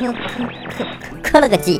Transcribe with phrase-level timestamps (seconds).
[0.00, 0.84] 磕磕磕
[1.22, 1.78] 磕了个鸡。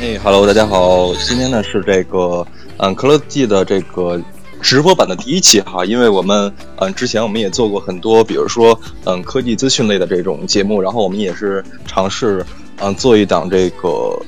[0.00, 2.44] 哎哈喽，大家好，今天呢是这个
[2.78, 4.20] 嗯科乐季的这个
[4.60, 12.44] 直播版的第一期哈，因为我们嗯之前我们也做过很多，比如说嗯科技资讯类的这种节目，然后我们也是尝试
[12.80, 14.20] 嗯做一档这个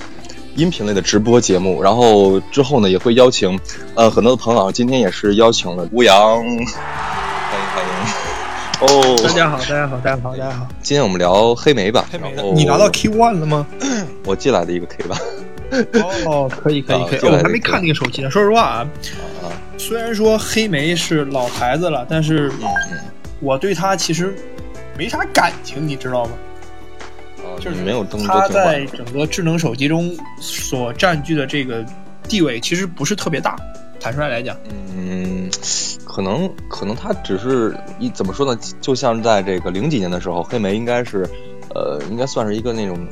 [0.54, 3.58] 音频类的直播节目，然后之后呢也会邀请
[3.96, 6.40] 嗯很多的朋友，今天也是邀请了吴阳，
[8.78, 10.68] 哦，大家好，大家好，大家好，大家好。
[10.82, 12.04] 今天我们聊黑莓吧。
[12.12, 13.66] 黑莓的，你拿到 K one 了吗？
[14.26, 15.16] 我寄来的一个 K 吧。
[16.26, 17.30] 哦，可以，可以，可以。
[17.30, 18.30] 我还没看那个手机呢。
[18.30, 18.86] 说实话啊，
[19.78, 22.52] 虽然说黑莓是老牌子了，但是
[23.40, 24.34] 我对它其实
[24.98, 26.32] 没啥感情，你知道吗？
[27.58, 31.82] 就是没有它在整个智能手机中所占据的这个
[32.28, 33.56] 地位，其实不是特别大。
[33.98, 34.54] 坦率来讲，
[34.94, 35.48] 嗯。
[36.16, 38.58] 可能可能它只是一怎么说呢？
[38.80, 41.28] 就像在这个零几年的时候，黑莓应该是，
[41.74, 43.06] 呃，应该算是一个那种，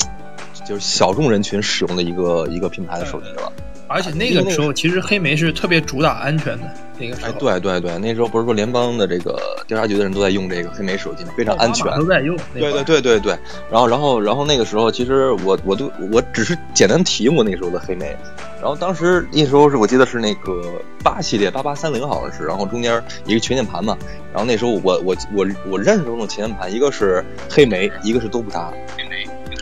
[0.66, 3.52] 就是小众人群使用的一个一个品牌的手机了。
[3.86, 6.64] 而且那个时候，其实黑莓是特别主打安全的
[6.98, 7.28] 那个时候。
[7.28, 11.30] 哎，对对对，那时候不是说联邦的这个调查局的人都在用这个黑莓手机吗？
[11.36, 11.86] 非常安全。
[11.98, 12.36] 都在用。
[12.54, 13.38] 对对对对对。
[13.70, 18.16] 然后然后然后那个时候，其实我我都我只是简单体验过那时候的黑莓。
[18.60, 20.62] 然后当时那时候是我记得是那个
[21.02, 23.96] 八系列八八三零好像是，然后中间一个全键盘嘛。
[24.32, 28.72] 然后那时候我我我我认识的那种全键盘，一个是黑莓，一个是多布达，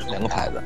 [0.08, 0.62] 两个牌子。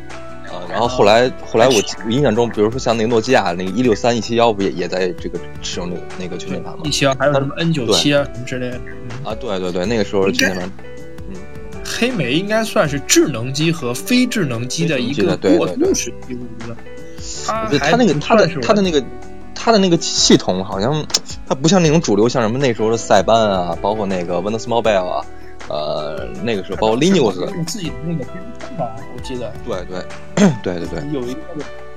[0.56, 1.74] 啊，然后后来后来我
[2.08, 6.80] 印象中，比如说像那个诺基亚那个一六三一七幺，不也也在这个使用那个那个全键盘吗？
[6.84, 8.80] 一七幺还有什么 N 九七啊什么之类的。
[9.24, 10.70] 啊，对对对，那个时候全键盘。
[11.28, 11.36] 嗯，
[11.84, 16.76] 黑莓应该算是智能机和非智能机的一个过渡时期，我觉得。
[17.48, 19.02] 我觉得它那个它的它的那个
[19.54, 21.04] 它的那个系统好像
[21.48, 25.24] 它不像那种主流，像什么那时候的塞班啊，包括那个 Windows Mobile 啊，
[25.68, 28.24] 呃，那个时候包括 Linux 用自己的那个
[28.58, 29.52] 站吧，我记得。
[29.64, 30.04] 对对
[30.62, 31.12] 对对对。
[31.12, 31.40] 有一个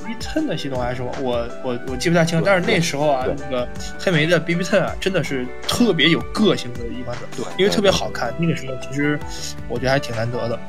[0.06, 3.68] BBTN 的系统还是什么，我我我记不太清，但是那时候啊，那个
[4.00, 8.34] 黑莓的 B B 站啊，真的是特别有个性的一款手机，因为特别好看。
[8.40, 9.20] 那个时候其实
[9.68, 10.60] 我觉得还挺难得的。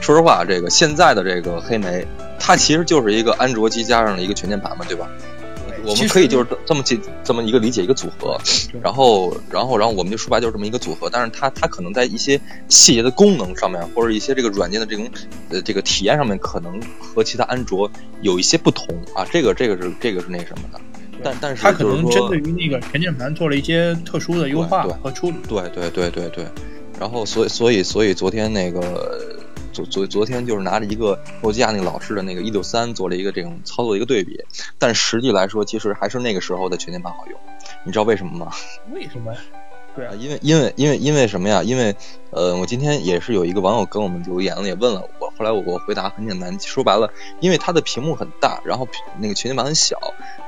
[0.00, 2.06] 说实话，这个现在的这个黑莓，
[2.38, 5.08] 它其实就是一个安卓机加上了一个全键盘嘛，对吧？
[5.88, 8.38] 我们可以就是这么解这么一个理解一个组合，
[8.82, 15.08] 然后然后然后我们就说白就是这么一个组合，但是它它可能在一些细节的功能上面，或者一些这个软件的这种
[15.48, 17.90] 呃这个体验上面，可能和其他安卓
[18.20, 19.24] 有一些不同啊。
[19.32, 20.80] 这个这个是这个是那什么的，
[21.24, 25.36] 但但是它可能针对于那个全键盘做了一些特殊的优化和处理。
[25.48, 26.44] 对对对对对，
[27.00, 29.37] 然后所以所以所以昨天那个。
[29.78, 34.44] 昨昨昨天就是拿着一个诺基亚那个老式的那个一六三做了一个这种操作一个对比，
[34.76, 37.38] 但实际来说，其实还是那个时候的全键盘好用。
[37.84, 38.52] 你知道为什么吗？
[38.92, 39.38] 为什么呀？
[39.98, 41.60] 对啊，因为因为因为因为什么呀？
[41.60, 41.92] 因为
[42.30, 45.26] 呃，我今天也是有一个网友跟我们留言了，也问了我。
[45.36, 47.10] 后来我我回答很简单，说白了，
[47.40, 48.86] 因为它的屏幕很大，然后
[49.18, 49.96] 那个全键盘很小，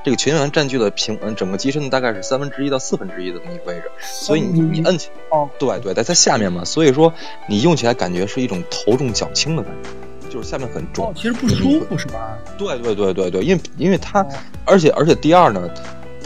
[0.05, 7.13] 这个全键盘占据了屏嗯整个机身的大概是三分之一到四分之一的那么一个位置，所以你你摁起哦，对对，在在下面嘛，所以说
[7.49, 12.39] 你用起来感觉是一种头重脚轻的感觉，就是下面很重，其实不舒服是吧？
[12.57, 14.25] 对对对对对，因为因为它，
[14.65, 15.69] 而且而且第二呢。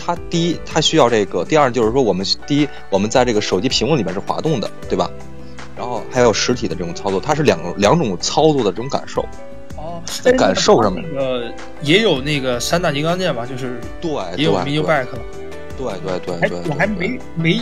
[0.05, 5.09] 它第一，它需要这个；第二，就是说我们第一，我们在这个手机屏幕里面是滑动的，对吧？
[5.77, 9.23] 然后还有实体的这种操作，它是两两种操作的这种感受。
[9.77, 11.51] 哦，在感受上面，呃
[11.83, 13.47] 也有那个三大金刚键吧？
[13.47, 15.07] 就是对，也有 mini back。
[15.77, 17.61] 对对对对，我还没没，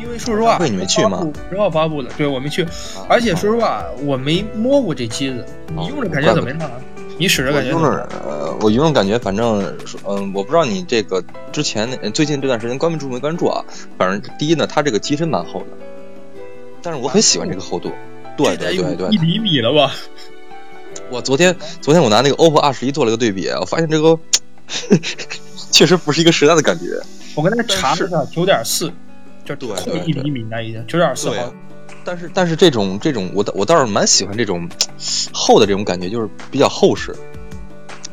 [0.00, 1.26] 因为说实话，你没去吗？
[1.50, 2.64] 十号发布的，对我没去，
[3.08, 5.44] 而且说实话，我没摸过这机子，
[5.76, 6.58] 你用着感觉怎么样？
[7.18, 7.70] 你使着感觉？
[7.70, 9.62] 用着，呃，我用着感觉，反正，
[10.06, 11.22] 嗯，我不知道你这个
[11.52, 13.64] 之前最近这段时间关注没关注啊？
[13.96, 15.66] 反正第一呢，它这个机身蛮厚的，
[16.82, 17.90] 但是我很喜欢这个厚度。
[18.36, 19.92] 对对对对，一厘米了吧？
[21.10, 24.18] 我昨天昨天我拿那个 OPPO 二十一做了个对比，我发现这个
[25.72, 26.84] 确实不是一个时代的感觉。
[27.34, 28.92] 我刚才查了一下，九点四，
[29.44, 29.68] 就对
[30.04, 31.52] 一厘米那已经九点四毫。
[32.06, 34.68] 但是但是这种这种我我倒是蛮喜欢这种
[35.32, 37.12] 厚的这种感觉，就是比较厚实，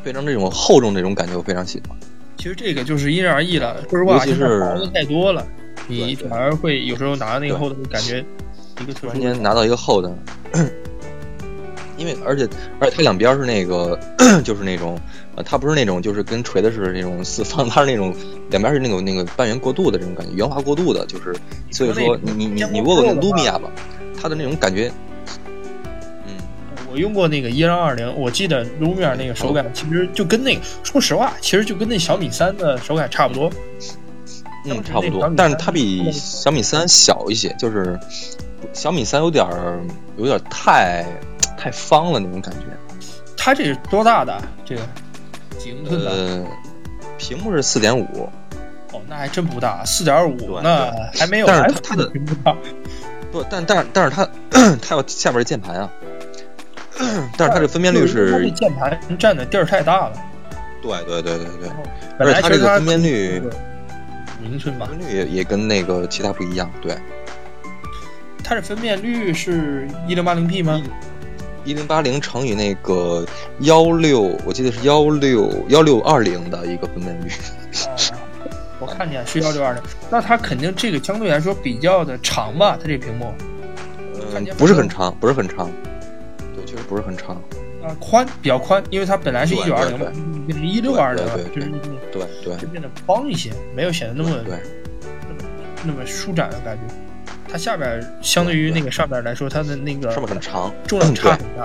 [0.02, 1.96] 非常这种厚重这种感觉，我非常喜欢。
[2.36, 5.46] 其实这个就是因人而异了，说实话，其是薄的太多了，
[5.86, 8.22] 你反而会有时候拿那个厚的感觉
[8.80, 10.12] 一个突然间拿到一个厚的，
[11.96, 12.46] 因为而且
[12.80, 13.98] 而且它两边是那个
[14.44, 14.98] 就是那种
[15.36, 18.14] 呃，它不是那种就是跟锤子似的那种四方，它是那种
[18.50, 21.34] 两边是那种那个半圆过渡的这种感觉，圆滑过渡的，就是
[21.70, 23.68] 所以说你你你你握过那卢米亚吧？
[24.20, 24.90] 它的那种感觉，
[26.26, 26.34] 嗯，
[26.90, 33.50] 我用过那个一二二零，我记得卢米尔那个手感其实就跟那个，说实话，其实就跟那小米三的手感差不多，
[34.66, 37.98] 嗯，差不多，但是它比小米三小一些，就是
[38.72, 39.80] 小米三有点儿
[40.16, 41.04] 有点太
[41.58, 42.66] 太方了那种感觉。
[43.36, 44.40] 它这是多大的？
[44.64, 44.80] 这个
[45.88, 46.44] 呃，
[47.18, 48.28] 屏幕是四点五。
[48.92, 51.46] 哦，那还真不大，四点五那还没有。
[51.46, 52.56] 但是它的屏幕大。
[53.32, 54.28] 不，但但是但是它
[54.80, 55.90] 它有下边的键盘啊。
[57.36, 60.12] 但是它这分辨率是键盘占的地儿太大了。
[60.80, 61.70] 对对对对对。
[62.18, 63.42] 而且它这个分辨率，
[64.42, 64.86] 英寸吧？
[64.86, 66.70] 分辨率也也跟那个其他不一样。
[66.80, 66.96] 对。
[68.44, 70.80] 它的分辨率是一零八零 P 吗？
[71.64, 73.24] 一零八零乘以那个
[73.60, 77.30] 幺六，我记得是幺六幺六二零的一个分辨率。
[78.80, 82.76] 我看见是幺六二零，那它肯定这个相对来说比较的长吧？
[82.80, 83.32] 它这屏幕？
[84.14, 85.70] 嗯，不是很长，不是很长。
[86.54, 87.36] 对，确实不是很长。
[87.82, 89.98] 啊，宽比较宽，因为它本来是一九二零，
[90.46, 91.24] 变成一六二零，
[91.54, 91.70] 就是
[92.12, 94.58] 对对，就变得方一些，没有显得那么对，
[95.28, 95.50] 那么
[95.84, 96.94] 那么舒展的感觉。
[97.48, 101.64] 它下边相对于那个上边来说，它的那个上面很长，重量差很大。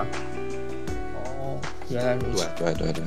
[1.14, 2.46] 哦，原来如此。
[2.56, 3.04] 对对对对。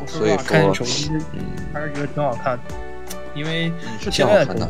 [0.00, 1.40] 我说实话，看手机，嗯，
[1.72, 2.74] 还是觉得挺好看的，
[3.34, 3.72] 因为
[4.10, 4.64] 现在的手机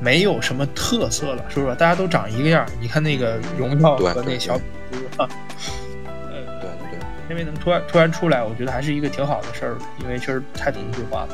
[0.00, 1.76] 没有什么特色了，是不是？
[1.76, 2.66] 大家都长一个样。
[2.80, 4.58] 你看那个荣耀和那小，
[4.90, 6.98] 嗯，对对对，
[7.28, 11.28] 因为能突然突然出来，我觉得还是一个挺好的事儿，因为确实太同质化了。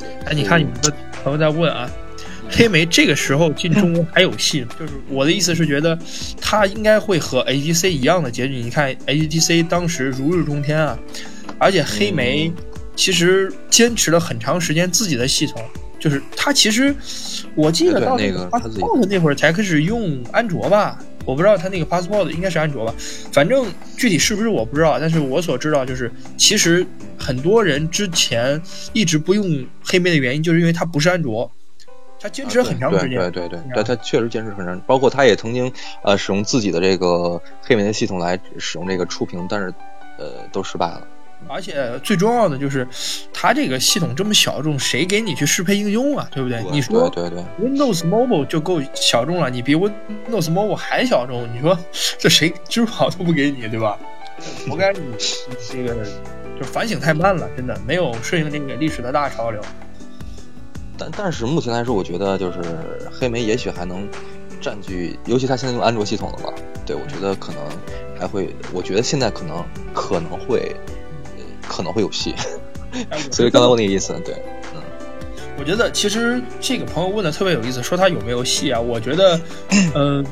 [0.00, 0.08] 对。
[0.26, 0.92] 哎，你看你们的
[1.22, 1.88] 朋友在问啊。
[2.50, 5.98] 黑莓这个时候进中国还有戏，就是我的意思是觉得，
[6.40, 8.56] 它应该会和 HTC 一样的结局。
[8.56, 10.98] 你看 HTC 当时如日中天啊，
[11.58, 12.52] 而且黑莓
[12.96, 15.62] 其实坚持了很长时间自己的系统，
[15.98, 16.94] 就是它其实
[17.54, 22.94] 我记得到那个 Passport 那会儿才开始用安卓吧，我不知道它那个 Passport 应该是安卓吧，
[23.32, 23.64] 反正
[23.96, 26.84] 具体是不是我不知道，但是我所知道就是其实
[27.16, 28.60] 很多人之前
[28.92, 31.50] 一直不用黑莓的原因，就是因为它不是安卓。
[32.20, 35.72] 他坚持很长时间，对对对对，他确实坚持很长，包括他也曾经
[36.02, 39.72] 呃使用自己的这个黑莓的系统来使用这个触屏，但是
[40.18, 41.02] 呃都失败了。
[41.48, 42.86] 而且最重要的就是，
[43.32, 46.28] 他这个系统这么小众，谁给你去适配应用啊？
[46.30, 46.62] 对不对？
[46.70, 51.78] 你说对对，Windows Mobile 就够小众了，你比 Windows Mobile 还小众，你说
[52.18, 53.98] 这谁支付宝都不给你，对吧？
[54.68, 55.00] 活该你
[55.70, 56.04] 这个
[56.60, 59.62] 就反省太慢了，真的没有顺应这个历史的大潮流。
[61.00, 62.60] 但但是目前来说，我觉得就是
[63.10, 64.06] 黑莓也许还能
[64.60, 66.52] 占据，尤其它现在用安卓系统了嘛，
[66.84, 67.62] 对我觉得可能
[68.18, 69.64] 还会，我觉得现在可能
[69.94, 70.76] 可能会
[71.66, 72.34] 可能会有戏，
[73.32, 74.34] 所以刚才问那个意思，对，
[74.74, 74.82] 嗯，
[75.58, 78.78] 我觉得其实这个朋友问的特别有意思，说他有没有戏啊？
[78.78, 79.40] 我觉得，
[79.94, 80.22] 嗯，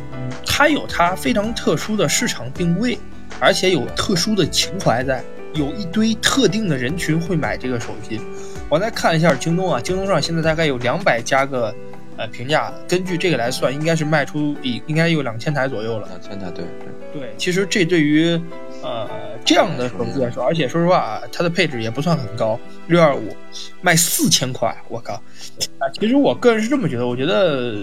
[0.45, 2.99] 他有他非常特殊的市场定位，
[3.41, 5.25] 而且有特殊的情怀在，
[5.55, 8.21] 有一堆特定的人群会买这个手机。
[8.69, 11.75] 我再看一下京东啊，京东上现在大概有两百加个，
[12.19, 12.71] 呃，评价。
[12.87, 16.07] 根据这个来算，应该是卖出比应该有两千台左右了。
[16.09, 16.65] 两千台，对
[17.13, 17.35] 对对。
[17.39, 18.39] 其实这对于
[18.83, 19.09] 呃
[19.43, 23.35] 这样的手机来说，而且说实话啊，它的配置也不算很高，六二五
[23.81, 25.15] 卖四千块，我靠！
[25.15, 27.75] 啊，其实我个人是这么觉得，我觉得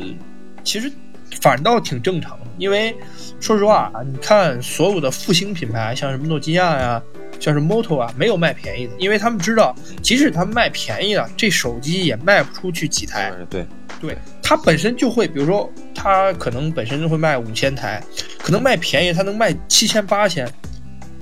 [0.63, 0.91] 其实
[1.41, 2.95] 反倒挺正常的，因为
[3.39, 7.01] 说实话啊，你看所有的复兴品牌，像什么诺基亚呀。
[7.39, 13.31] 像是 Moto 啊，没有卖便宜的，因为他们知道，即使他们卖便宜了，这手机也卖不出去几台。
[13.49, 13.65] 对，
[14.01, 18.01] 对，它本身就会，比如说，它可能本身就会卖五千台，
[18.39, 20.47] 可能卖便宜，它能卖七千八千。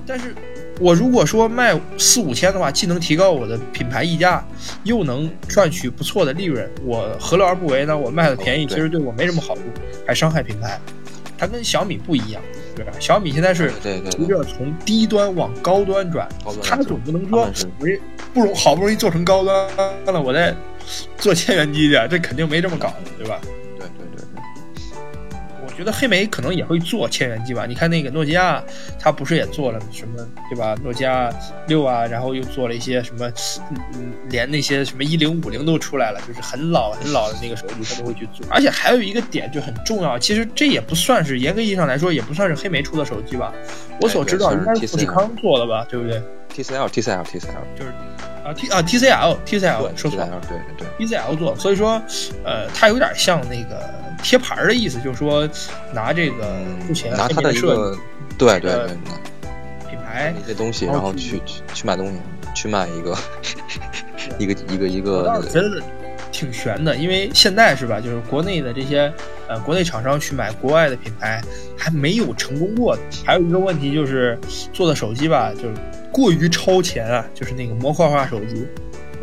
[0.06, 0.34] 但是，
[0.80, 4.46] 我如果说卖四五千的话，既能提高我的品牌溢价，
[4.82, 7.96] 又能赚取不错的利润，我何乐而不为呢？
[7.96, 9.62] 我卖的便宜，其实对我没什么好处，
[10.06, 10.78] 还伤害品牌。
[11.38, 12.42] 它跟小米不一样。
[12.74, 12.92] 对吧？
[12.98, 16.28] 小米现在是随着从低端往高端转，
[16.62, 17.86] 它总不能说我
[18.32, 19.68] 不容好不容易做成高端
[20.06, 20.54] 了，我再
[21.16, 23.40] 做千元机去，这肯定没这么搞的，对吧？
[25.76, 27.66] 觉得黑莓可能也会做千元机吧？
[27.66, 28.62] 你看那个诺基亚，
[28.98, 30.74] 它不是也做了什么，对吧？
[30.82, 31.30] 诺基亚
[31.66, 33.30] 六啊，然后又做了一些什么，
[33.94, 38.46] 嗯，连那些什么一零五零都出来了，就是很老很老的那个手机，它都会去做。
[38.50, 43.52] 而且还有一个点就很重要，其实这也不算是严格意义上来说，也不算是黑莓出的手机吧？
[44.00, 45.86] 我所知道应该是富士康做的吧？
[45.90, 46.22] 对不对
[46.54, 47.92] ？TCL，TCL，TCL，就是
[48.44, 52.00] 啊 T 啊 TCL，TCL，说错了，对对，TCL 做，所以说，
[52.44, 54.03] 呃，它有点像那个。
[54.24, 55.46] 贴牌的意思就是说，
[55.92, 57.96] 拿这个目前拿它的一个
[58.38, 58.86] 对对对
[59.88, 62.18] 品牌一些东西，然后去去去买东西，
[62.56, 63.16] 去卖一个
[64.38, 65.18] 一个一个一个。
[65.18, 65.82] 我倒是觉得
[66.32, 69.12] 挺悬的，因为现在是吧，就是国内的这些
[69.46, 71.42] 呃国内厂商去买国外的品牌
[71.76, 72.98] 还没有成功过。
[73.26, 74.38] 还有一个问题就是
[74.72, 75.74] 做的手机吧，就是
[76.10, 78.66] 过于超前啊，就是那个模块化手机，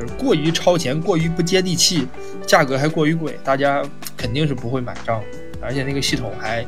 [0.02, 2.08] 就是过于超前，过于不接地气，
[2.48, 3.84] 价格还过于贵，大家。
[4.18, 5.20] 肯定是不会买账，
[5.64, 6.64] 而且那个系统还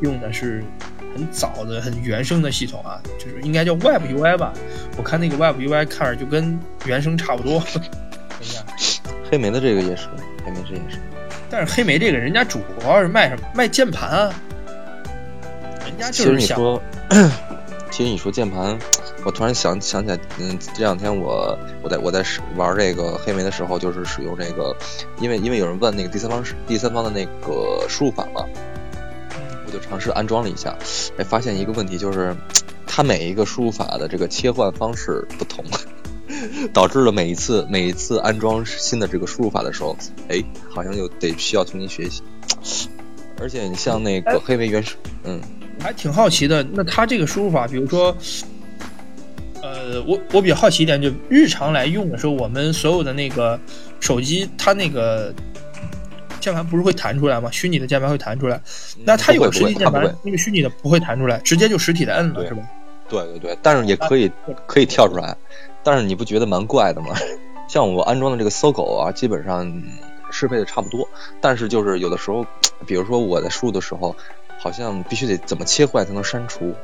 [0.00, 0.64] 用的是
[1.14, 4.52] 很早的、很原生的系统啊，就是应该叫 Web UI 吧？
[4.96, 7.62] 我看那个 Web UI 看着就跟原生差不多。
[9.30, 10.08] 黑莓的这个也是，
[10.44, 10.98] 黑莓这也是。
[11.48, 13.46] 但是黑莓这个人家主要是卖什么？
[13.54, 14.34] 卖键盘啊。
[15.84, 16.58] 人家就是想。
[17.92, 18.76] 其实你说键盘，
[19.26, 24.72] 我突然想想起来，嗯，这两天我我在我在玩这个黑莓的时候，就是使用这个，
[25.20, 28.44] 因为因为有人问那个第三方第三方的那个输入法嘛，
[29.66, 30.78] 我就尝试安装了一下，
[31.18, 32.36] 哎，发现一个问题就是，
[32.86, 35.64] 它每一个输入法的这个切换方式不同，
[36.72, 39.96] 导致了每一次每一次安装新的这个输入法的时候，
[40.28, 40.40] 哎，
[40.70, 42.22] 好像又得需要重新学习，
[43.40, 45.40] 而且你像那个黑莓原始，嗯。
[45.78, 48.16] 还挺好奇的，那它这个输入法，比如说，
[49.86, 53.58] 呃，我我比较好奇一点，就日常来用的时候，我们所有的那个
[54.00, 55.32] 手机，它那个
[56.40, 57.48] 键盘不是会弹出来吗？
[57.52, 58.60] 虚拟的键盘会弹出来，
[59.04, 62.62] 那它有实体键盘，那个虚拟的不会弹出来，直接就实体的摁了，是吧？
[63.08, 64.28] 对对对，但是也可以
[64.66, 65.36] 可以跳出来，
[65.84, 67.14] 但是你不觉得蛮怪的吗？
[67.70, 69.72] 像我安装的这个搜狗啊，基本上
[70.32, 71.08] 适配的差不多，
[71.40, 72.44] 但是就是有的时候，
[72.86, 74.16] 比如说我在输入的时候。
[74.58, 76.74] 好像必须得怎么切换才能删除，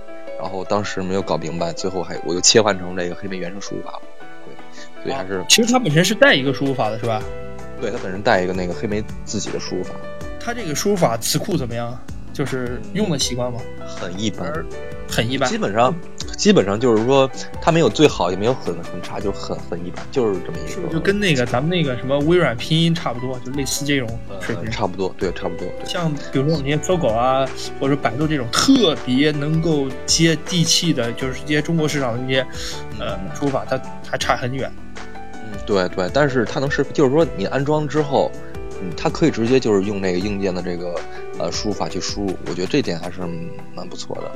[0.43, 4.03] 然后当时没有搞明白，最后还我又切换成这个黑莓原生输入法了。
[4.45, 7.23] 对，所以还是其实它本身是带一个输入法的，是吧？
[7.81, 9.95] 对，它本身带一个那个黑莓自己的输入法。
[10.41, 11.97] 它这个输入法词库怎么样？
[12.33, 13.61] 就是用的习惯吗？
[13.87, 14.53] 很一般，
[15.09, 15.49] 很一般。
[15.49, 15.95] 基本上。
[16.37, 20.89] 基本上就是说，它没有最好，也没有很很差，就很很一般，就是这么一个。
[20.93, 24.09] 就跟那个咱们那个什么微软拼音差不多，就类似这种
[24.41, 24.71] 水平。
[24.71, 25.67] 差不多，对，差不多。
[25.85, 27.47] 像比如说我们那些搜狗啊，
[27.79, 32.47] 或者百度这种特别能够接地气的，就是接中国市场的那些
[32.99, 34.71] 呃输入法，它还差很远。
[34.97, 38.31] 嗯，对对，但是它能是，就是说你安装之后，
[38.81, 40.95] 嗯，它可以直接就是用那个硬件的这个
[41.39, 43.21] 呃输入法去输入，我觉得这点还是
[43.75, 44.33] 蛮不错的。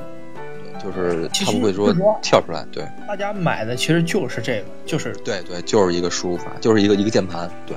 [0.87, 2.87] 就是他不会说跳出来，对。
[3.09, 7.77] 大家买的其实就是这个，就是对对，就是一个输入法，就是一个一个键盘，对。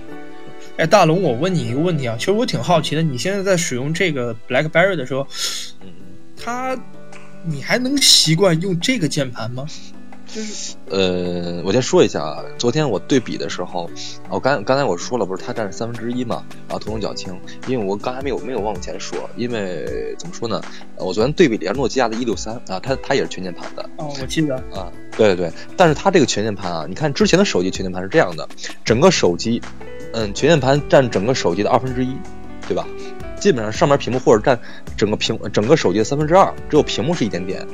[0.78, 5.28] 哎，大龙，我问你一个问题啊，其实我挺好奇的，你现在在使用这个 BlackBerry 的时候，
[5.82, 5.88] 嗯，
[6.42, 6.78] 它，
[7.44, 9.66] 你还能习惯用这个键盘吗？
[10.34, 13.90] 就是呃，我先说一下啊，昨天我对比的时候，
[14.30, 17.36] 我刚刚才我说了，不是它占三分之一嘛，然后头重脚轻，
[17.68, 20.62] 因为我刚才没有没有往前说，因为怎么说呢？
[20.98, 23.84] 我昨天对比了一下诺基亚的一六三啊，它它也是全键盘的。
[23.98, 28.48] 哦，我记得啊，对对对，但是它这个全键盘啊，你看之前的手机全键盘是这样的，
[28.86, 29.62] 整个手机，
[30.14, 32.14] 嗯，全键盘占整个手机的二分之一，
[32.68, 32.86] 对吧？
[33.40, 34.60] 基本上上面屏幕或者占
[34.98, 37.66] 整个屏整个手机的三分之二，只有屏幕是一点点。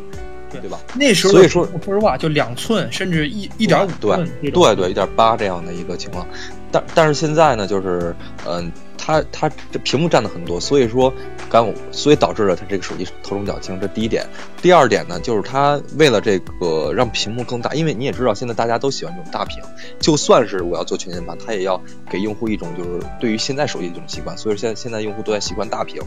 [0.62, 0.80] 对吧？
[0.96, 6.26] 那时候所以说，说实话，就两寸，甚至一一点五寸，对对，一点八这样的一个情况。
[6.72, 8.16] 但但是现在呢，就是
[8.48, 8.72] 嗯。
[8.98, 11.14] 它它这屏幕占的很多，所以说
[11.48, 14.26] 刚所以导致了它这个手机头重脚轻，这第一点。
[14.64, 19.62] 第二点呢，就是它为了这个让屏幕更大，因为你也知道现在大家都喜欢这种大屏，
[20.00, 26.02] 就算是我要做全键盘，它也要给用户一种就是对于现在手机的这种习惯，所以现在现在用户都在习惯大屏。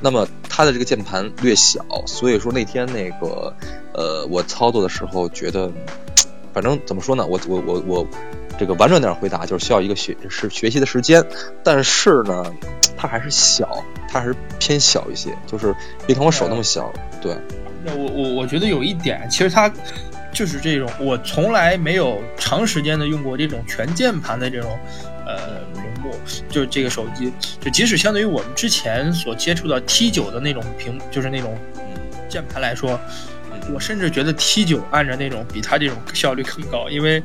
[0.00, 0.24] 那么
[0.56, 3.52] 它的这个键盘略小，所以说那天那个
[3.92, 5.68] 呃我操作的时候觉得，
[6.54, 8.06] 反正怎么说呢，我我我我。
[8.56, 11.24] 这个婉转点回答就是需要一个学是学习的时间，
[11.64, 12.54] 但是呢，
[12.96, 15.74] 它还是小，它还是偏小一些，就是
[16.06, 16.92] 别看我手那么小。
[17.20, 17.36] 对，
[17.84, 19.68] 那我我我觉得有一点，其实它
[20.32, 24.78] 就是这种，我从来没有长时间的用过这种全键盘的这种
[25.26, 25.58] 呃
[26.04, 26.14] 幕，
[26.48, 31.56] 就是这个手机，就即使相对于我们之前所接触到 T 九的那种屏，就是那种
[32.28, 33.00] 键盘来说，
[33.72, 37.22] 我甚至觉得 T 九按着那种比它这种 效率更高，因为。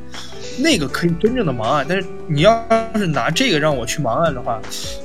[0.58, 4.60] 那个可以真正的盲按，但是你要是拿这个让我去盲按的话，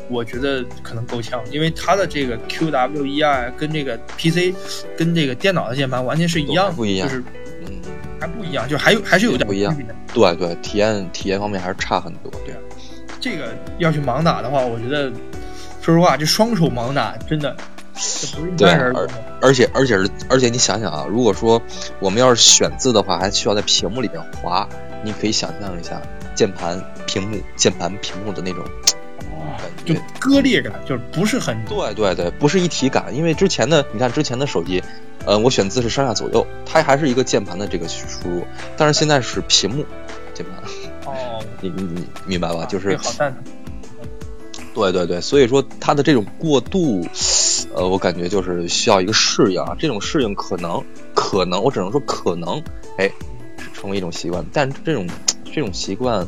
[0.10, 4.54] 我觉得可能够呛，因为它的这个 Q W E R 跟这个 P C
[4.98, 7.24] 跟这个电脑的键盘完全是一样，不一样，就是
[7.62, 7.80] 嗯
[8.20, 9.74] 还不一样，就还有还是有点不一样。
[10.14, 12.32] 对对，体验体验方面还是差很多。
[12.44, 12.56] 对，
[13.26, 13.48] 这个
[13.80, 15.12] 要去盲打的话，我觉得
[15.82, 17.58] 说实话，这双手盲打真的。
[18.56, 19.08] 对，而
[19.42, 21.60] 而且而且是而且你想想啊，如果说
[22.00, 24.70] 我们要是选字的话，还需要在屏幕里面滑，
[25.04, 26.00] 你可以想象一下
[26.36, 28.64] 键盘屏幕键盘屏幕的那种，
[29.86, 33.06] 就割裂感，就是不是很对对对，不是一体感。
[33.16, 34.84] 因为之前的你看之前的手机，
[35.26, 38.46] 呃，我选字是上下左右，它还是一个键盘的这个输入，
[38.78, 39.84] 但是现在是屏幕
[40.36, 40.70] 键盘。
[41.06, 42.66] 哦，你你你明白吧？
[42.66, 42.98] 就是。
[44.74, 47.02] 对对对，所以说他的这种过渡，
[47.74, 49.74] 呃，我感觉就是需要一个适应啊。
[49.80, 50.84] 这种适应可能
[51.14, 52.62] 可能，我只能说可能，
[52.98, 53.10] 哎，
[53.74, 54.46] 成为一种习惯。
[54.52, 55.08] 但这种
[55.46, 56.28] 这种习惯，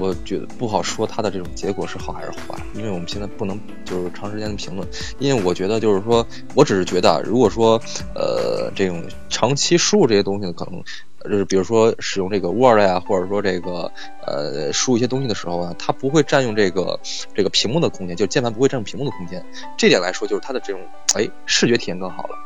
[0.00, 4.84] 我觉得不好说它的这种结果是好还是坏，因为我们现在不能就是长时间的评论，
[5.20, 6.26] 因为我觉得就是说，
[6.56, 7.80] 我只是觉得，如果说
[8.16, 10.82] 呃这种长期输入这些东西可能。
[11.24, 13.90] 就是比如说使用这个 Word 呀，或者说这个
[14.26, 17.00] 呃输入一些东西的时候啊，它不会占用这个
[17.34, 19.44] 这个屏幕的空间，就键盘不会占用屏幕的空间。
[19.76, 20.82] 这点来说，就是它的这种
[21.14, 22.36] 哎视觉体验更好了，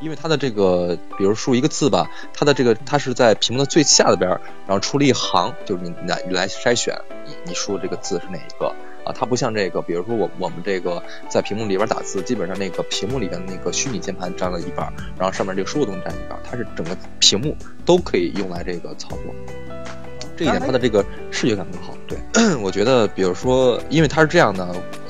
[0.00, 4.30] 因为它的这个比如输入一个字吧，它的这个它是在屏幕的最下边，
[4.66, 8.72] 然后出了一行，就是你来你来筛选你你输的这个字是哪一个。
[9.04, 19.34] 啊，它不像这个，比如说我我们这个在屏幕里边打字，基本上那个屏幕里边那个虚拟键盘占了一半，然后上面这个输入东西占一半，它是整个屏幕都可以用来这个操作。
[20.36, 21.94] 这一点它的这个视觉感更好。
[22.06, 22.18] 对，
[22.62, 24.68] 我觉得，比如说，因为它是这样的，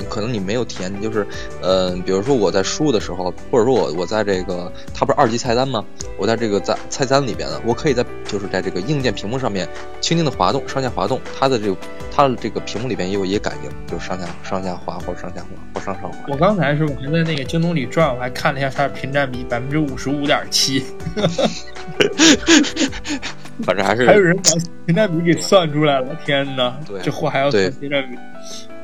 [0.09, 1.26] 可能你没有体验，就是，
[1.61, 5.85] 呃，比如说我在输入的时候，或者说我我在这个，它不是二级菜单吗？
[6.17, 9.69] 我在这个在菜单里边呢，我可以在就是在这个硬件屏幕上面
[10.00, 11.76] 轻轻的滑动，上下滑动，它的这个
[12.14, 16.19] 它的这个屏幕里边也有一些感应，就是上下上下滑或者上下滑或上上滑。
[16.29, 20.85] 我刚才是我还在那个京东里转，我还看了一下它的屏占比百分之五十五点七。
[23.64, 24.42] 反正还是还有人把
[24.87, 26.78] 屏占比给算出来了，天哪！
[27.02, 28.16] 这货还要算屏占比，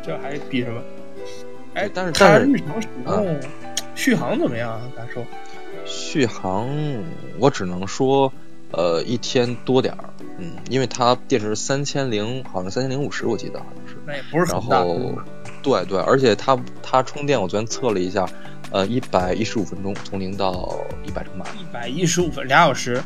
[0.03, 0.81] 这还比什么？
[1.75, 3.41] 哎，但是它日常使用
[3.95, 4.81] 续航怎么样？
[4.97, 5.25] 感受？
[5.85, 6.69] 续航
[7.39, 8.33] 我只能说，
[8.73, 10.05] 呃，一天多点儿，
[10.39, 13.97] 嗯，因为它电池三千零，好像三千零五十，我记得好像是。
[14.07, 14.77] 那也不是很大。
[14.79, 15.19] 然后，
[15.63, 18.27] 对对，而且它它充电，我昨天测了一下，
[18.71, 21.47] 呃，一百一十五分钟从零到一百充满。
[21.57, 23.03] 一百一十五分，俩小时。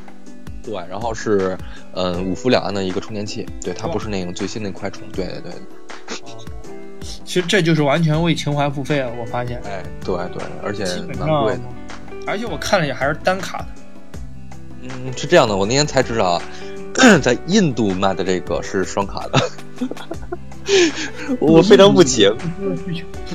[0.63, 1.57] 对，然后是，
[1.95, 5.53] 嗯，五伏两安的一个充电器，对，它不是那种最新的快充，对对对。
[7.25, 9.61] 其实这就是完全为情怀付费了，我发现。
[9.65, 10.85] 哎，对对，而且
[11.19, 11.61] 蛮贵的。
[12.27, 13.67] 而且我看了一下，还是单卡的。
[14.83, 16.41] 嗯，是这样的，我那天才知道，
[17.23, 19.41] 在印度卖的这个是双卡的。
[21.41, 22.33] 我非常不解，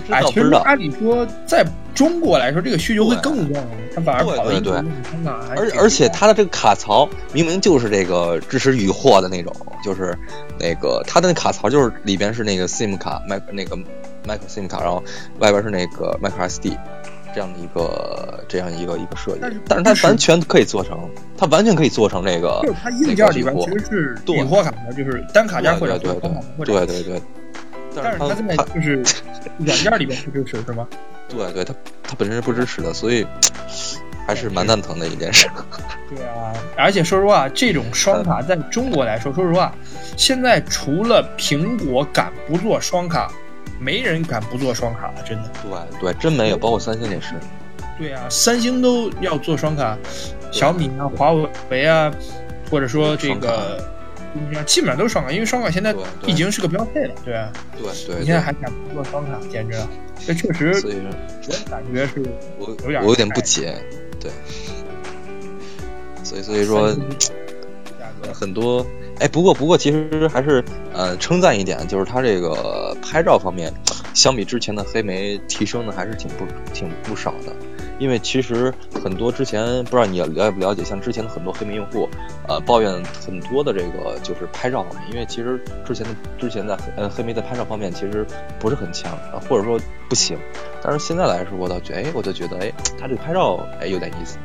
[0.10, 4.60] 哎，其实按理说，在中国来说，这个需求会更旺，它反而跑对。
[4.60, 4.84] 对对，
[5.56, 10.18] 而而且它的这个卡槽明明就是这个支持雨货的那种，就是
[10.60, 13.76] 那个它的那卡槽就是里边是那个 SIM 卡麦那个
[14.26, 15.04] micro SIM 卡，然后
[15.40, 16.78] 外边是那个 micro SD。
[17.38, 22.60] 这样的一个这样一个一个设计，但是它完全可以做成，它完全可以做成那个。
[22.64, 26.10] 就是它硬件里边其实是雨货卡的，就是单卡加或者对
[26.66, 27.22] 对对对。
[27.94, 29.04] 但是它现在就是
[29.60, 30.88] 软件里边不支持是吗？
[31.30, 33.24] 对对，它它本身是不支持的，所以
[34.26, 35.48] 还是蛮蛋疼的一件事。
[36.10, 39.72] 对啊，而且说实话，这种双卡在中国来说，说实话，
[40.18, 43.32] 现在除了苹果敢不做双卡。
[43.80, 45.52] 没人敢不做双卡了，真的。
[45.62, 47.36] 对对，真没有，包括三星也是。
[47.98, 49.98] 对啊，三星都要做双卡，
[50.52, 51.34] 小米啊、华
[51.70, 52.12] 为啊，
[52.70, 53.84] 或者说这个，
[54.66, 57.52] 基本上都是双卡，因为双卡现在已经是个标配了，对吧？
[57.76, 58.20] 对对。
[58.20, 59.78] 你现在还敢不做双卡，简直，
[60.26, 60.74] 这确实，
[61.48, 62.24] 我感觉是，
[62.60, 63.76] 我有点，我有点不解，
[64.20, 64.32] 对。
[66.24, 66.96] 所以所以说，
[68.34, 68.86] 很多。
[69.20, 73.74] 哎，不过不过，其实还是呃称赞一点，就是它这个拍照方面，
[74.14, 77.54] 相比之前的黑莓提升的还是挺不挺不少的。
[78.00, 82.08] 因为其实很多之前不知道你了不了解，像之前的很多黑莓用户，
[82.48, 88.24] 呃抱怨很多的这个就是拍照方面，因为其实之前的之前在呃黑莓在拍照方面其实
[88.60, 89.18] 不是很强，
[89.50, 90.38] 或者说不行。
[90.84, 94.38] 但是现在来说，我倒觉哎，我就觉得哎，它这个拍照哎有点意思。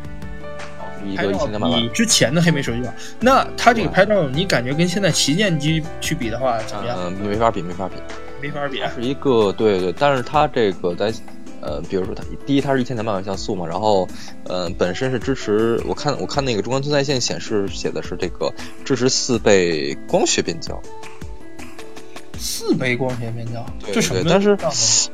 [1.17, 6.97] 拍照比之前的黑莓手机好，那它这个拍照，你感觉跟现在旗舰机去比的话怎么样？
[7.01, 7.95] 嗯，没法比，没法比，
[8.41, 8.81] 没法比。
[8.95, 11.13] 是一个对对，但是它这个在
[11.61, 14.09] 呃，比如说它第一，它是一千两百万像素嘛，然后
[14.45, 18.53] 呃，本身是支持，我看我看那个中关村在线显示写的是这个
[18.85, 20.81] 支持四倍光学变焦，
[22.37, 24.59] 四倍光学变焦，对对，但是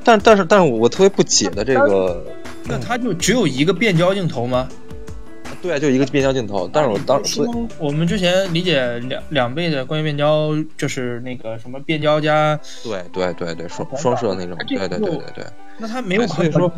[0.03, 2.25] 但但是但是我特别不解的这个，
[2.65, 4.67] 那它就只有一个变焦镜头吗？
[5.61, 7.43] 对，就一个变焦镜头，但是我当时
[7.79, 15.45] 我们之前理解两两倍的光学变焦就是那个什么变焦加对对对对双双摄那种，对对对对对。
[15.81, 16.73] 那它没有，所以说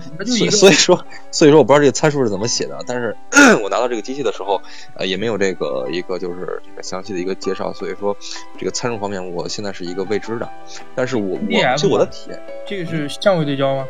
[0.50, 3.16] 所以说所以说我不知道这个参数是怎么写的，但是
[3.62, 4.60] 我拿到这个机器的时候，
[4.94, 8.16] 呃，也没有这个一个就是这个详细的一个介绍，所以说
[8.58, 10.48] 这个参数方面我现在是一个未知的，
[10.94, 13.86] 但是我我就我的体验，这个是相位对焦吗？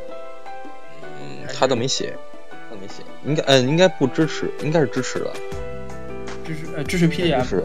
[1.02, 2.16] 嗯，他都没写。
[2.80, 5.32] 没写，应该嗯，应该不支持，应该是支持的，
[6.44, 7.56] 支持呃支持 PDF 是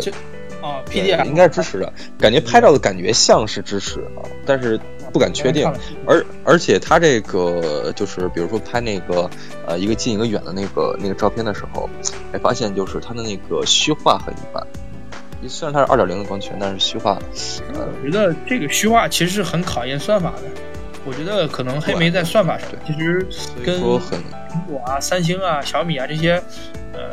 [0.61, 4.79] 啊 PDF 应该是支持的，感觉拍照的感觉像是支持啊，但是
[5.13, 5.71] 不敢确定。
[6.05, 9.29] 而而且它这个就是比如说拍那个
[9.67, 11.89] 呃一个近一个远的那个那个照片的时候，
[12.33, 14.65] 哎发现就是它的那个虚化很一般，
[15.47, 17.19] 虽然它是二点零的光圈，但是虚化，
[17.73, 20.41] 呃，我觉得这个虚化其实是很考验算法的。
[21.05, 23.25] 我觉得可能黑莓在算法上，其实
[23.63, 26.41] 跟很苹果啊、三星啊、小米啊这些，
[26.93, 27.11] 呃，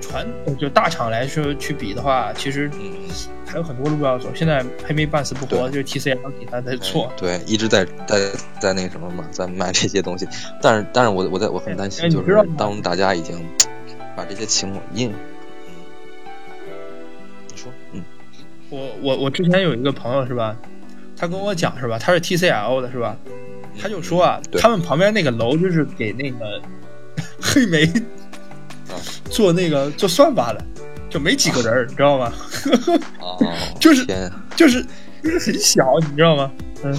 [0.00, 0.26] 传
[0.58, 2.70] 就大厂来说去比的话，其实
[3.46, 4.30] 还有很多路要走。
[4.34, 8.18] 现在黑莓半死不活，就是 TCL 给它在做，对，一直在在
[8.58, 10.26] 在那个什么嘛，在卖这些东西。
[10.62, 13.44] 但是，但是我我在我很担心，就是当大家已经
[14.16, 15.12] 把这些情况印，
[17.50, 18.02] 你说，嗯，
[18.70, 20.56] 我我我之前有一个朋友是吧？
[21.18, 21.98] 他跟我讲是吧？
[21.98, 23.16] 他是 TCL 的是吧？
[23.80, 26.60] 他就说啊，他们旁边那个楼就是给那个
[27.40, 27.90] 黑莓
[29.30, 30.64] 做那个做算法的，
[31.10, 32.32] 就没几个人，你知道吗？
[33.78, 34.04] 就是
[34.56, 34.84] 就是
[35.22, 36.50] 就是很小，你知道吗？
[36.82, 36.96] 嗯，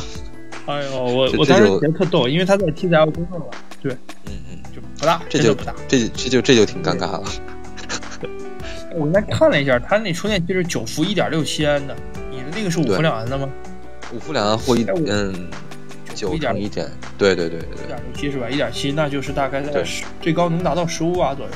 [0.67, 3.45] 哎呦，我我当时觉得特逗，因为他在 TCL 工作嘛，
[3.81, 3.91] 对，
[4.27, 7.23] 嗯嗯，就不大，这就不大，这这就这就挺尴尬了。
[8.95, 11.95] 我刚才看了一下，他那充电器是九伏一点六七安的，
[12.31, 13.49] 你的那个是五伏两安的吗？
[14.13, 15.49] 五伏两安或一嗯，
[16.15, 18.49] 九乘一点，对对对对对，一点六七是吧？
[18.49, 19.83] 一点七，那就是大概在
[20.21, 21.51] 最高能达到十五瓦左右。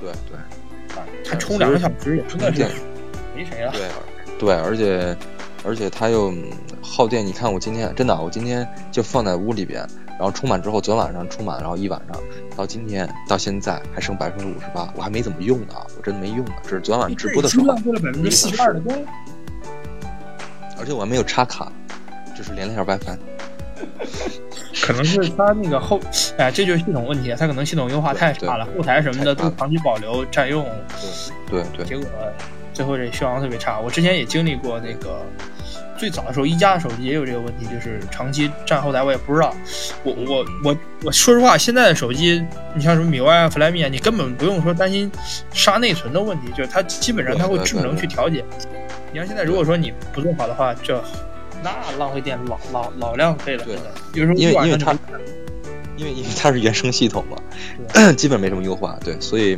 [0.00, 2.66] 对对，它充两个小时也真的是
[3.34, 3.72] 没谁了。
[3.72, 3.88] 对
[4.38, 5.16] 对，而且
[5.64, 6.32] 而且它又
[6.82, 7.24] 耗电。
[7.24, 12.22] 你看我今天真的，我今天就放在屋里边，然后充满之后，昨天晚上充满，然后一晚上
[12.54, 17.66] 到今天到现在还剩百分之五十八，我还没怎么用呢，我真没用呢，这是昨天晚上直播的时候。
[17.66, 18.96] 浪费了百分之四十二的光。
[20.78, 21.70] 而且我还没有插卡。
[22.36, 23.16] 只是连了一下 WiFi，
[24.82, 25.98] 可能是它那个后，
[26.36, 30.68] 哎，这就是系统问题，它可能系统优化太差了，后台什么的都长期保留占用，
[31.48, 32.06] 对对，结果
[32.74, 33.80] 最后这续航特别差。
[33.80, 35.22] 我之前也经历过那个，
[35.96, 39.54] 最早的时候一加的手机也有这个问题，就是长期占后台，我也不知道。
[40.04, 45.10] 我我我我说实话，现在的手机，你像什么米啊、Flyme 啊，你根本不用说担心
[45.54, 48.44] 杀内存的问题，就是它基本上它会智能去调节。
[49.12, 51.02] 你像现在如果说你不做好的话，这。
[51.64, 53.82] 那浪费电老老老浪费了，对的。
[54.12, 54.92] 比如说，因为因为它，
[55.96, 59.56] 因为因为它是原生系统嘛， 基本没什么优化，对，所以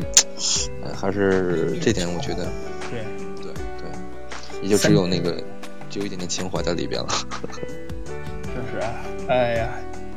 [0.98, 2.46] 还是这点我觉得，
[2.88, 3.00] 对
[3.42, 5.32] 对对，也就只有那个，
[5.90, 7.08] 就有一点点情怀在里边了。
[8.46, 8.94] 确实啊，
[9.28, 9.68] 哎呀，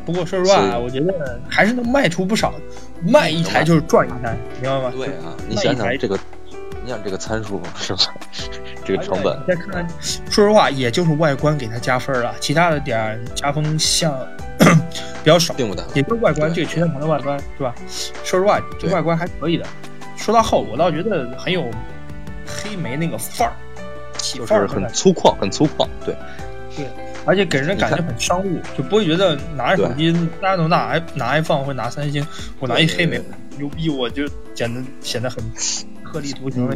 [0.05, 2.53] 不过说实话，我觉得还是能卖出不少，
[3.01, 4.93] 卖一台就是赚一台，明白吗？
[4.95, 6.17] 对啊，你想想这个，
[6.83, 8.01] 你想这个参数是吧？
[8.83, 9.87] 这个成本，再看看，
[10.29, 14.13] 说实话，也就是外观给它加分了，其他的点加分项
[15.23, 15.83] 比较少，并不大。
[15.93, 17.73] 也就是外观，这个全键盘的外观是吧？
[18.23, 19.65] 说实话，这外观还可以的。
[20.17, 21.69] 说到后，我倒觉得很有
[22.45, 23.53] 黑莓那个范儿，
[24.17, 25.87] 就是很粗犷，很粗犷。
[26.05, 26.15] 对，
[26.75, 26.85] 对，
[27.25, 32.25] 而且给人的感觉很商务，就不会觉得拿着手机，大家都拿拿 iPhone 或拿三星，
[32.59, 33.19] 我拿一黑莓
[33.57, 35.43] 牛逼，我就显得显得很。
[36.11, 36.69] 特立独行，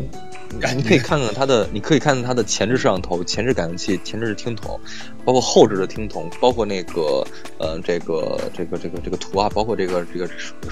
[0.78, 4.80] 你可以看看它的，你可以看看它的前置摄像头、前置感应器、前置听筒，
[5.26, 7.26] 包括后置的听筒，包括那个
[7.58, 10.30] 呃这个这个这个这个图啊，包括这个这个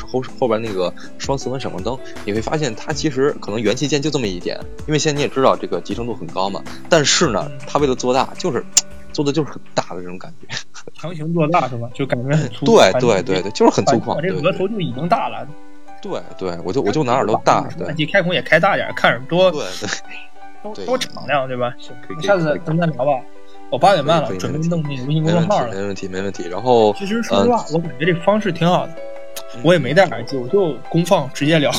[0.08, 8.64] 后后边那个双色温闪光灯，你会发现它其实可能元器件就这么一点，因为现在你也知道这个集成度很高嘛，但是呢，它为了做大，就是
[9.12, 10.56] 做的就是很大的这种感觉，
[10.94, 11.90] 强行做大是吧？
[11.94, 15.46] 就感觉很粗，对对对对，就是很粗犷，这额头就已经大了。
[16.04, 19.64] 对对，我就我就拿耳朵大，对，开孔也开大点，看着多对
[20.76, 21.74] 对，多敞亮，对吧？
[22.22, 23.12] 下次咱们再聊吧。
[23.70, 25.74] 我八点半了，准备弄那个微信公众号了。
[25.74, 26.48] 没问题，没问题。
[26.48, 28.94] 然后，其实说实话，我感觉这方式挺好的。
[29.64, 31.72] 我也没戴耳机，我就公放直接聊。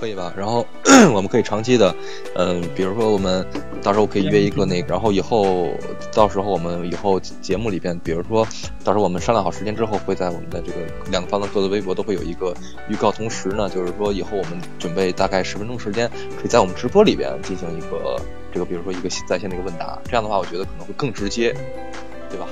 [0.00, 0.32] 可以吧？
[0.34, 0.66] 然后
[1.14, 1.94] 我们可以长期的，
[2.34, 3.46] 嗯，比如说我们
[3.82, 5.68] 到时候可以约一个那个，然后以后
[6.14, 8.46] 到时候我们以后节目里边，比如说
[8.82, 10.78] 到时候我们商量好时间之后，会在我们的这个
[11.10, 12.54] 两个方的各自微博都会有一个
[12.88, 13.12] 预告。
[13.12, 16.08] 同时呢，就是说以后我们准备大概十分钟时间，
[16.38, 18.18] 可以在我们直播里边进行一个
[18.54, 19.98] 这个，比如说一个在线的一个问答。
[20.06, 21.54] 这样的话，我觉得可能会更直接，
[22.30, 22.46] 对吧？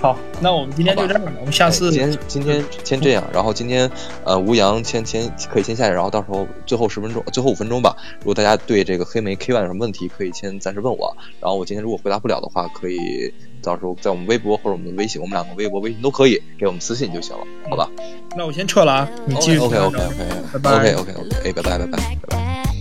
[0.00, 3.90] 好，那我们今天就这样，我们下次今天今天先这样，然后今天
[4.24, 13.32] 呃吴阳先先可以先下去，然后到时候最后十分钟最后五分钟吧，如果大家对这个黑莓 K One 有什么问题，可以先暂时问我，然后我今天如果回答不了的话，可以
[13.62, 17.90] 到时候在我们微博或者我们的微信，我们两个微博微信都可以给我们私信就行了，好吧？
[18.36, 19.58] 那我先撤了啊，你继续。
[19.58, 20.14] OK OK OK
[20.52, 22.75] OK OK OK，哎，拜拜拜拜。